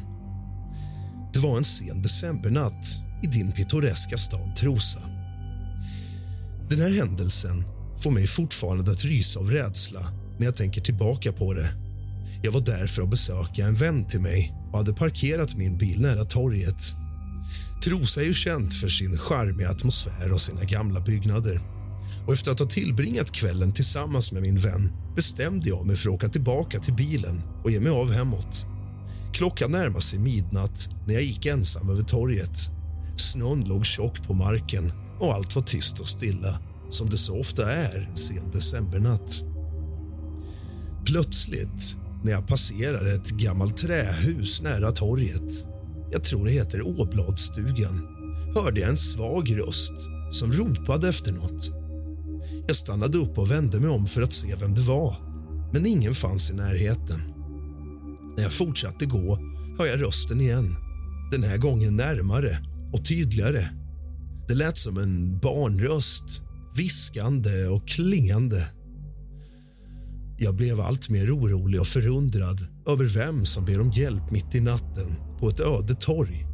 Det 1.34 1.40
var 1.40 1.58
en 1.58 1.64
sen 1.64 2.02
decembernatt 2.02 2.86
i 3.24 3.28
din 3.28 3.52
pittoreska 3.52 4.18
stad 4.18 4.56
Trosa. 4.56 5.02
Den 6.70 6.80
här 6.80 6.90
händelsen 6.90 7.64
får 8.04 8.12
mig 8.12 8.28
fortfarande 8.28 8.92
att 8.92 9.04
rysa 9.04 9.40
av 9.40 9.52
rädsla 9.52 10.02
när 10.38 10.46
jag 10.46 10.56
tänker 10.56 10.82
tillbaka 10.82 11.32
på 11.32 11.54
det. 11.54 11.70
Jag 12.44 12.52
var 12.52 12.62
där 12.62 12.88
för 12.88 13.02
att 13.02 13.10
besöka 13.10 13.66
en 13.66 13.76
vän 13.76 14.08
till 14.08 14.22
mig 14.22 14.54
och 14.72 14.78
hade 14.78 14.94
parkerat 14.94 15.58
min 15.58 15.78
bil 15.78 16.02
nära 16.02 16.26
torget 16.26 17.01
Trosa 17.84 18.22
är 18.22 18.26
ju 18.26 18.34
känt 18.34 18.74
för 18.74 18.88
sin 18.88 19.18
charmiga 19.18 19.70
atmosfär 19.70 20.32
och 20.32 20.42
sina 20.42 20.64
gamla 20.64 21.00
byggnader. 21.00 21.62
Och 22.28 22.34
Efter 22.34 22.52
att 22.52 22.60
ha 22.60 22.68
tillbringat 22.68 23.32
kvällen 23.32 23.74
tillsammans 23.74 24.32
med 24.32 24.42
min 24.42 24.58
vän 24.58 24.92
bestämde 25.16 25.70
jag 25.70 25.86
mig 25.86 25.96
för 25.96 26.10
att 26.10 26.16
åka 26.16 26.30
tillbaka 26.30 26.80
till 26.80 26.94
bilen 26.94 27.42
och 27.64 27.72
ge 27.72 27.80
mig 27.80 27.90
av 27.90 28.12
hemåt. 28.12 28.66
Klockan 29.34 29.72
närmade 29.72 30.02
sig 30.02 30.20
midnatt 30.20 30.90
när 31.08 31.14
jag 31.14 31.24
gick 31.24 31.46
ensam 31.46 31.90
över 31.90 32.02
torget. 32.02 32.70
Snön 33.18 33.64
låg 33.68 33.86
tjock 33.86 34.28
på 34.28 34.34
marken 34.34 34.92
och 35.20 35.34
allt 35.34 35.56
var 35.56 35.64
tyst 35.64 36.00
och 36.00 36.08
stilla 36.08 36.60
som 36.90 37.10
det 37.10 37.18
så 37.18 37.40
ofta 37.40 37.74
är 37.74 38.08
en 38.10 38.18
sen 38.18 38.52
decembernatt. 38.52 39.44
Plötsligt, 41.06 41.96
när 42.24 42.32
jag 42.32 42.48
passerar 42.48 43.16
ett 43.16 43.30
gammalt 43.30 43.78
trähus 43.78 44.62
nära 44.62 44.92
torget 44.92 45.71
jag 46.12 46.24
tror 46.24 46.46
det 46.46 46.52
heter 46.52 46.82
Åbladstugan, 46.82 48.08
hörde 48.56 48.80
jag 48.82 48.90
en 48.90 48.98
svag 48.98 49.58
röst 49.60 49.94
som 50.32 50.54
ropade 50.54 51.10
efter 51.10 51.32
nåt. 51.32 51.72
Jag 52.68 52.76
stannade 52.76 53.18
upp 53.18 53.38
och 53.38 53.52
vände 53.52 53.80
mig 53.80 53.90
om 53.90 54.06
för 54.06 54.22
att 54.22 54.34
se 54.34 54.56
vem 54.56 54.76
det 54.76 54.82
var, 54.82 55.16
men 55.74 55.86
ingen 55.86 56.14
fanns 56.14 56.52
i 56.52 56.54
närheten. 56.54 57.22
När 58.38 58.44
jag 58.44 58.54
fortsatte 58.54 59.06
gå 59.06 59.38
hör 59.78 59.86
jag 59.86 60.02
rösten 60.02 60.42
igen, 60.42 60.76
den 61.32 61.44
här 61.44 61.58
gången 61.58 61.96
närmare 61.96 62.58
och 62.94 63.06
tydligare. 63.06 63.68
Det 64.48 64.56
lät 64.56 64.78
som 64.78 64.98
en 64.98 65.40
barnröst, 65.40 66.42
viskande 66.78 67.68
och 67.68 67.88
klingande. 67.88 68.68
Jag 70.38 70.56
blev 70.56 70.80
allt 70.80 71.10
mer 71.10 71.38
orolig 71.38 71.82
och 71.82 71.88
förundrad 71.88 72.60
över 72.88 73.06
vem 73.06 73.46
som 73.46 73.66
ber 73.66 73.82
om 73.82 73.92
hjälp 73.92 74.32
mitt 74.32 74.56
i 74.56 74.62
natten 74.62 75.31
på 75.42 75.50
ett 75.50 75.60
öde 75.60 75.96
torg. 75.96 76.48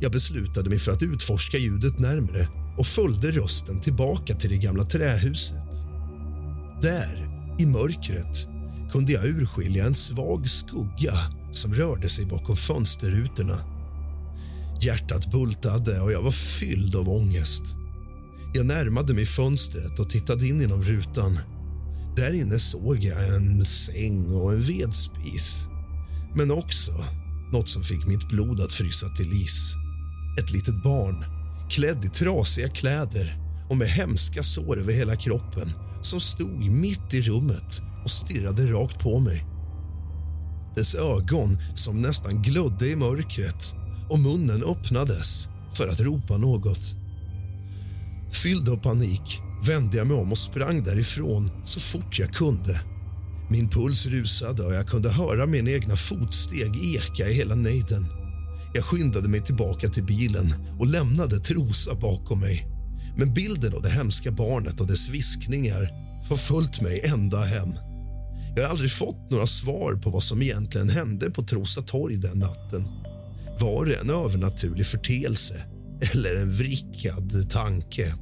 Jag 0.00 0.12
beslutade 0.12 0.70
mig 0.70 0.78
för 0.78 0.92
att 0.92 1.02
utforska 1.02 1.58
ljudet 1.58 1.98
närmre 1.98 2.48
och 2.78 2.86
följde 2.86 3.30
rösten 3.30 3.80
tillbaka 3.80 4.34
till 4.34 4.50
det 4.50 4.56
gamla 4.56 4.84
trähuset. 4.84 5.70
Där, 6.82 7.28
i 7.58 7.66
mörkret, 7.66 8.48
kunde 8.92 9.12
jag 9.12 9.24
urskilja 9.24 9.86
en 9.86 9.94
svag 9.94 10.48
skugga 10.48 11.14
som 11.52 11.74
rörde 11.74 12.08
sig 12.08 12.26
bakom 12.26 12.56
fönsterrutorna. 12.56 13.56
Hjärtat 14.80 15.30
bultade 15.30 16.00
och 16.00 16.12
jag 16.12 16.22
var 16.22 16.30
fylld 16.30 16.96
av 16.96 17.08
ångest. 17.08 17.62
Jag 18.54 18.66
närmade 18.66 19.14
mig 19.14 19.26
fönstret 19.26 19.98
och 19.98 20.10
tittade 20.10 20.46
in 20.46 20.60
genom 20.60 20.82
rutan. 20.82 21.38
Där 22.16 22.32
inne 22.32 22.58
såg 22.58 22.98
jag 22.98 23.36
en 23.36 23.64
säng 23.64 24.34
och 24.34 24.52
en 24.52 24.60
vedspis 24.60 25.68
men 26.34 26.50
också 26.50 26.92
något 27.52 27.68
som 27.68 27.82
fick 27.82 28.06
mitt 28.06 28.28
blod 28.28 28.60
att 28.60 28.72
frysa 28.72 29.08
till 29.08 29.32
is. 29.32 29.74
Ett 30.38 30.50
litet 30.50 30.82
barn, 30.82 31.24
klädd 31.70 32.04
i 32.04 32.08
trasiga 32.08 32.68
kläder 32.68 33.36
och 33.70 33.76
med 33.76 33.88
hemska 33.88 34.42
sår 34.42 34.78
över 34.78 34.92
hela 34.92 35.16
kroppen 35.16 35.72
som 36.02 36.20
stod 36.20 36.70
mitt 36.70 37.14
i 37.14 37.22
rummet 37.22 37.82
och 38.04 38.10
stirrade 38.10 38.66
rakt 38.66 39.00
på 39.00 39.18
mig. 39.18 39.46
Dess 40.76 40.94
ögon 40.94 41.58
som 41.74 42.02
nästan 42.02 42.42
glödde 42.42 42.86
i 42.86 42.96
mörkret 42.96 43.74
och 44.10 44.18
munnen 44.18 44.64
öppnades 44.64 45.48
för 45.74 45.88
att 45.88 46.00
ropa 46.00 46.36
något. 46.36 46.94
Fylld 48.32 48.68
av 48.68 48.76
panik 48.76 49.40
vände 49.66 49.96
jag 49.96 50.06
mig 50.06 50.16
om 50.16 50.32
och 50.32 50.38
sprang 50.38 50.82
därifrån 50.82 51.50
så 51.64 51.80
fort 51.80 52.18
jag 52.18 52.34
kunde 52.34 52.80
min 53.50 53.68
puls 53.68 54.06
rusade 54.06 54.62
och 54.62 54.74
jag 54.74 54.88
kunde 54.88 55.10
höra 55.10 55.46
mina 55.46 55.70
egna 55.70 55.96
fotsteg 55.96 56.94
eka 56.94 57.28
i 57.28 57.32
hela 57.32 57.54
nejden. 57.54 58.06
Jag 58.74 58.84
skyndade 58.84 59.28
mig 59.28 59.40
tillbaka 59.40 59.88
till 59.88 60.04
bilen 60.04 60.54
och 60.78 60.86
lämnade 60.86 61.40
Trosa 61.40 61.94
bakom 61.94 62.40
mig. 62.40 62.66
Men 63.16 63.34
bilden 63.34 63.74
av 63.74 63.82
det 63.82 63.90
hemska 63.90 64.30
barnet 64.30 64.80
och 64.80 64.86
dess 64.86 65.08
viskningar 65.08 65.90
har 66.28 66.36
följt 66.36 66.80
mig 66.80 67.00
ända 67.04 67.44
hem. 67.44 67.68
Jag 68.56 68.62
har 68.62 68.70
aldrig 68.70 68.92
fått 68.92 69.30
några 69.30 69.46
svar 69.46 69.94
på 69.94 70.10
vad 70.10 70.22
som 70.22 70.42
egentligen 70.42 70.88
hände 70.88 71.30
på 71.30 71.42
Trosa 71.42 71.82
torg 71.82 72.16
den 72.16 72.38
natten. 72.38 72.88
Var 73.60 73.86
det 73.86 73.94
en 73.94 74.10
övernaturlig 74.10 74.86
förteelse 74.86 75.62
eller 76.12 76.36
en 76.36 76.52
vrickad 76.52 77.50
tanke? 77.50 78.14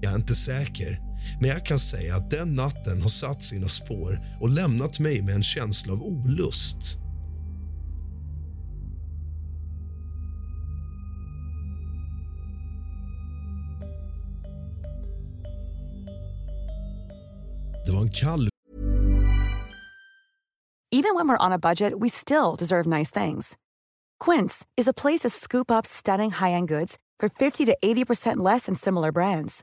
Jag 0.00 0.12
är 0.12 0.16
inte 0.16 0.34
säker. 0.34 1.05
Men 1.40 1.50
jag 1.50 1.66
kan 1.66 1.78
säga 1.78 2.16
att 2.16 2.30
den 2.30 2.54
natten 2.54 3.02
har 3.02 3.08
satt 3.08 3.42
sina 3.42 3.68
spår 3.68 4.20
och 4.40 4.50
lämnat 4.50 4.98
mig 4.98 5.22
med 5.22 5.34
en 5.34 5.42
känsla 5.42 5.92
av 5.92 6.02
olust. 6.02 6.98
Det 17.86 17.92
var 17.92 18.00
en 18.00 18.10
kall... 18.10 18.48
Even 20.92 21.14
when 21.14 21.28
we're 21.28 21.46
on 21.46 21.52
a 21.52 21.58
budget 21.58 21.92
we 22.00 22.08
still 22.08 22.56
deserve 22.58 22.86
nice 22.86 23.10
things. 23.10 23.56
Quince 24.18 24.66
is 24.76 24.88
a 24.88 24.92
place 24.92 25.20
to 25.20 25.30
scoop 25.30 25.70
up 25.70 25.86
stunning 25.86 26.30
high-end 26.30 26.68
goods 26.68 26.96
for 27.20 27.28
50 27.28 27.64
to 27.66 27.76
80% 27.84 28.36
less 28.36 28.66
than 28.66 28.74
similar 28.74 29.12
brands. 29.12 29.62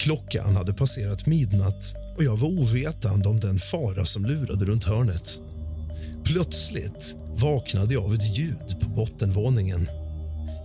Klockan 0.00 0.56
hade 0.56 0.74
passerat 0.74 1.26
midnatt 1.26 1.94
och 2.16 2.24
jag 2.24 2.36
var 2.36 2.48
ovetande 2.48 3.28
om 3.28 3.40
den 3.40 3.58
fara 3.58 4.04
som 4.04 4.26
lurade 4.26 4.64
runt 4.64 4.84
hörnet. 4.84 5.40
Plötsligt 6.24 7.16
vaknade 7.34 7.94
jag 7.94 8.04
av 8.04 8.14
ett 8.14 8.38
ljud 8.38 8.80
på 8.80 8.88
bottenvåningen. 8.88 9.88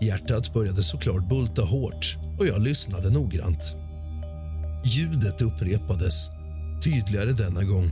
Hjärtat 0.02 0.54
började 0.54 0.84
såklart 0.84 1.30
bulta 1.30 1.62
hårt 1.62 2.18
och 2.40 2.48
jag 2.48 2.62
lyssnade 2.62 3.10
noggrant. 3.10 3.76
Ljudet 4.86 5.42
upprepades, 5.42 6.30
tydligare 6.84 7.32
denna 7.32 7.64
gång. 7.64 7.92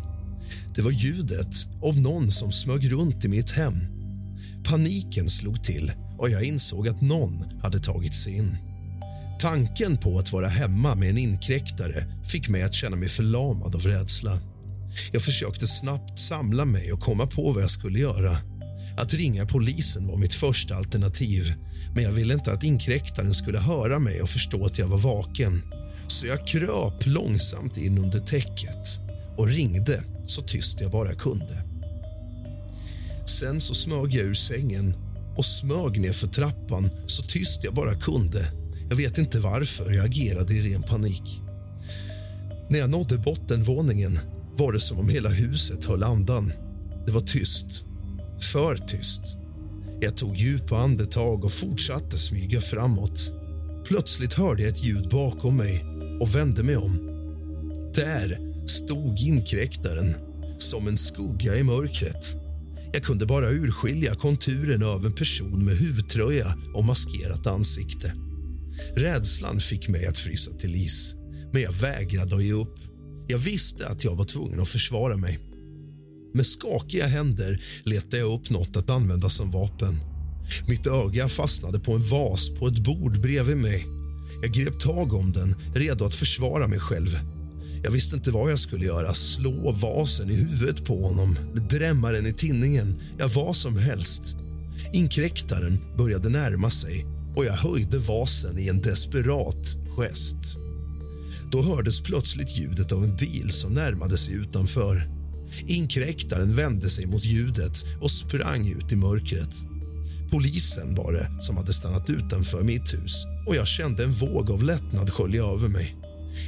Det 0.76 0.82
var 0.82 0.92
ljudet 0.92 1.56
av 1.84 2.00
någon 2.00 2.32
som 2.32 2.52
smög 2.52 2.92
runt 2.92 3.26
i 3.26 3.28
mitt 3.28 3.52
hem. 3.52 3.76
Paniken 4.66 5.30
slog 5.30 5.64
till 5.64 5.92
och 6.20 6.30
jag 6.30 6.44
insåg 6.44 6.88
att 6.88 7.02
någon 7.02 7.44
hade 7.62 7.80
tagit 7.80 8.16
sig 8.16 8.36
in. 8.38 8.58
Tanken 9.40 9.98
på 9.98 10.20
att 10.20 10.32
vara 10.32 10.48
hemma 10.48 10.96
med 10.96 11.10
en 11.10 11.18
inkräktare 11.18 12.06
fick 12.30 12.50
mig 12.50 12.64
att 12.64 12.74
känna 12.74 12.96
mig 12.96 13.10
förlamad 13.10 13.76
av 13.76 13.82
rädsla. 13.82 14.40
Jag 15.12 15.22
försökte 15.22 15.68
snabbt 15.68 16.20
samla 16.20 16.66
mig 16.66 16.94
och 16.94 17.00
komma 17.00 17.28
på 17.28 17.52
vad 17.52 17.64
jag 17.64 17.72
skulle 17.72 18.00
göra. 18.00 18.38
Att 18.98 19.14
ringa 19.14 19.46
polisen 19.46 20.08
var 20.08 20.18
mitt 20.18 20.34
första 20.34 20.76
alternativ 20.76 21.54
men 21.96 22.04
jag 22.04 22.12
ville 22.12 22.34
inte 22.34 22.54
att 22.54 22.64
inkräktaren 22.64 23.34
skulle 23.34 23.60
höra 23.60 24.00
mig 24.00 24.22
och 24.22 24.30
förstå 24.30 24.66
att 24.66 24.78
jag 24.78 24.88
var 24.88 24.98
vaken. 24.98 25.62
Så 26.08 26.28
jag 26.28 26.48
kröp 26.48 27.06
långsamt 27.06 27.78
in 27.78 27.98
under 27.98 28.20
täcket 28.20 29.00
och 29.38 29.48
ringde 29.48 30.04
så 30.26 30.42
tyst 30.42 30.82
jag 30.82 30.92
bara 30.92 31.14
kunde. 31.14 31.64
Sen 33.26 33.62
så 33.62 33.74
smög 33.74 34.14
jag 34.14 34.26
ur 34.26 34.34
sängen 34.34 34.96
och 35.38 35.46
smög 35.46 36.00
ner 36.00 36.14
för 36.14 36.28
trappan 36.28 36.90
så 37.08 37.24
tyst 37.24 37.64
jag 37.64 37.74
bara 37.74 37.96
kunde. 37.96 38.63
Jag 38.90 38.96
vet 38.96 39.18
inte 39.18 39.40
varför, 39.40 39.92
jag 39.92 40.06
agerade 40.06 40.54
i 40.54 40.74
ren 40.74 40.82
panik. 40.82 41.42
När 42.70 42.80
jag 42.80 42.90
nådde 42.90 43.18
bottenvåningen 43.18 44.20
var 44.58 44.74
det 44.74 44.80
som 44.80 45.00
om 45.00 45.10
hela 45.10 45.30
huset 45.30 45.86
höll 45.86 46.04
andan. 46.04 46.52
Det 47.06 47.12
var 47.12 47.22
tyst. 47.22 47.86
För 48.52 48.78
tyst. 48.78 49.22
Jag 50.02 50.18
tog 50.18 50.36
djupa 50.36 50.78
andetag 50.78 51.46
och 51.46 51.52
fortsatte 51.52 52.18
smyga 52.18 52.62
framåt. 52.62 53.32
Plötsligt 53.88 54.34
hörde 54.34 54.62
jag 54.64 54.72
ett 54.72 54.84
ljud 54.84 55.10
bakom 55.10 55.58
mig 55.58 55.86
och 56.22 56.36
vände 56.36 56.64
mig 56.64 56.78
om. 56.78 56.98
Där 57.96 58.38
stod 58.68 59.20
inkräktaren, 59.20 60.16
som 60.58 60.88
en 60.88 60.98
skugga 60.98 61.56
i 61.56 61.64
mörkret. 61.64 62.36
Jag 62.94 63.04
kunde 63.04 63.26
bara 63.26 63.50
urskilja 63.50 64.16
konturen 64.16 64.84
av 64.84 65.06
en 65.06 65.14
person 65.14 65.66
med 65.66 65.78
huvudtröja 65.78 66.58
och 66.74 66.86
maskerat 66.86 67.48
ansikte. 67.48 68.14
Rädslan 68.96 69.60
fick 69.60 69.88
mig 69.88 70.06
att 70.06 70.18
frysa 70.18 70.52
till 70.52 70.76
is, 70.76 71.16
men 71.54 71.62
jag 71.62 71.72
vägrade 71.72 72.36
att 72.36 72.44
ge 72.44 72.54
upp. 72.54 72.76
Jag 73.28 73.38
visste 73.38 73.88
att 73.88 74.04
jag 74.04 74.16
var 74.16 74.26
tvungen 74.26 74.60
att 74.60 74.70
försvara 74.70 75.18
mig. 75.18 75.40
Med 76.34 76.46
skakiga 76.46 77.08
händer 77.08 77.64
letade 77.84 78.18
jag 78.18 78.40
upp 78.40 78.50
något 78.50 78.78
att 78.78 78.90
använda 78.90 79.30
som 79.30 79.52
vapen. 79.52 80.00
Mitt 80.68 80.88
öga 80.88 81.28
fastnade 81.28 81.80
på 81.80 81.94
en 81.94 82.04
vas 82.04 82.50
på 82.50 82.68
ett 82.68 82.84
bord 82.84 83.22
bredvid 83.22 83.58
mig. 83.58 83.86
Jag 84.42 84.52
grep 84.52 84.80
tag 84.80 85.14
om 85.14 85.32
den, 85.32 85.56
redo 85.76 86.06
att 86.06 86.14
försvara 86.14 86.68
mig 86.68 86.80
själv. 86.80 87.20
Jag 87.84 87.92
visste 87.92 88.16
inte 88.16 88.32
vad 88.32 88.52
jag 88.52 88.60
skulle 88.60 88.86
göra. 88.86 89.14
Slå 89.14 89.72
vasen 89.72 90.30
i 90.30 90.36
huvudet 90.36 90.86
på 90.86 91.02
honom, 91.02 91.36
drämma 91.70 92.12
den 92.12 92.26
i 92.26 92.34
tinningen, 92.34 92.96
ja, 93.18 93.30
vad 93.36 93.56
som 93.56 93.78
helst. 93.78 94.36
Inkräktaren 94.94 95.80
började 95.98 96.30
närma 96.30 96.70
sig 96.70 97.06
och 97.36 97.46
jag 97.46 97.54
höjde 97.54 97.98
vasen 97.98 98.60
i 98.60 98.68
en 98.68 98.82
desperat 98.82 99.78
gest. 99.98 100.58
Då 101.52 101.62
hördes 101.62 102.02
plötsligt 102.02 102.58
ljudet 102.58 102.92
av 102.92 103.04
en 103.04 103.16
bil 103.16 103.52
som 103.52 103.74
närmade 103.74 104.18
sig 104.18 104.34
utanför. 104.34 105.10
Inkräktaren 105.68 106.56
vände 106.56 106.90
sig 106.90 107.06
mot 107.06 107.26
ljudet 107.26 107.86
och 108.02 108.12
sprang 108.12 108.68
ut 108.68 108.92
i 108.92 108.96
mörkret. 108.96 109.56
Polisen 110.32 110.96
var 110.96 111.14
det 111.14 111.28
som 111.40 111.58
hade 111.58 111.74
stannat 111.74 112.10
utanför 112.10 112.64
mitt 112.64 112.94
hus 112.94 113.26
och 113.48 113.56
jag 113.56 113.68
kände 113.68 114.04
en 114.04 114.12
våg 114.12 114.52
av 114.52 114.64
lättnad 114.64 115.10
skölja 115.10 115.44
över 115.44 115.68
mig. 115.68 115.96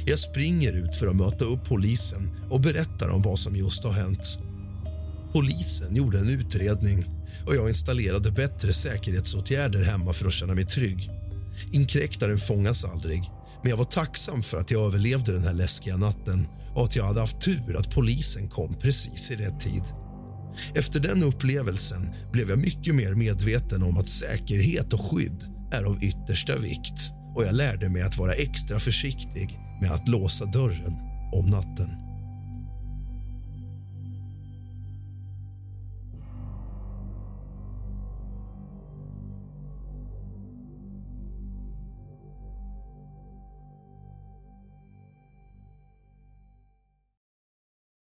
Jag 0.06 0.18
springer 0.18 0.72
ut 0.72 0.94
för 0.94 1.06
att 1.06 1.16
möta 1.16 1.44
upp 1.44 1.64
polisen 1.64 2.30
och 2.50 2.60
berättar 2.60 3.08
om 3.08 3.22
vad 3.22 3.38
som 3.38 3.56
just 3.56 3.84
har 3.84 3.92
hänt. 3.92 4.38
Polisen 5.32 5.96
gjorde 5.96 6.18
en 6.18 6.28
utredning 6.28 7.04
och 7.46 7.56
jag 7.56 7.68
installerade 7.68 8.30
bättre 8.30 8.72
säkerhetsåtgärder 8.72 9.84
hemma 9.84 10.12
för 10.12 10.26
att 10.26 10.32
känna 10.32 10.54
mig 10.54 10.66
trygg. 10.66 11.10
Inkräktaren 11.72 12.38
fångas 12.38 12.84
aldrig, 12.84 13.22
men 13.62 13.70
jag 13.70 13.76
var 13.76 13.84
tacksam 13.84 14.42
för 14.42 14.58
att 14.58 14.70
jag 14.70 14.86
överlevde 14.86 15.32
den 15.32 15.42
här 15.42 15.54
läskiga 15.54 15.96
natten 15.96 16.48
och 16.74 16.84
att 16.84 16.96
jag 16.96 17.04
hade 17.04 17.20
haft 17.20 17.40
tur 17.40 17.76
att 17.76 17.94
polisen 17.94 18.48
kom 18.48 18.74
precis 18.74 19.30
i 19.30 19.36
rätt 19.36 19.60
tid. 19.60 19.82
Efter 20.74 21.00
den 21.00 21.22
upplevelsen 21.22 22.10
blev 22.32 22.50
jag 22.50 22.58
mycket 22.58 22.94
mer 22.94 23.14
medveten 23.14 23.82
om 23.82 23.98
att 23.98 24.08
säkerhet 24.08 24.92
och 24.92 25.00
skydd 25.00 25.44
är 25.72 25.82
av 25.82 26.02
yttersta 26.02 26.56
vikt 26.56 27.12
och 27.36 27.44
jag 27.44 27.54
lärde 27.54 27.88
mig 27.88 28.02
att 28.02 28.18
vara 28.18 28.32
extra 28.32 28.78
försiktig 28.78 29.60
med 29.80 29.92
att 29.92 30.08
låsa 30.08 30.44
dörren 30.44 30.96
om 31.32 31.46
natten. 31.46 32.05